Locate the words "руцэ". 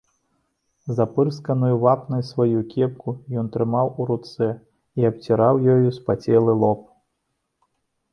4.13-4.47